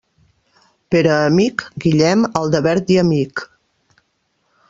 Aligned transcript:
Pere 0.93 1.11
Amic, 1.17 1.65
Guillem, 1.85 2.25
Aldebert 2.41 2.91
i 2.97 2.99
Amic. 3.05 3.47